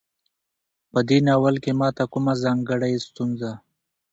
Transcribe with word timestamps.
په 0.91 0.99
دې 1.09 1.17
ناول 1.27 1.55
کې 1.63 1.71
ماته 1.79 2.03
کومه 2.11 2.33
ځانګړۍ 2.43 2.93
ستونزه 3.07 3.51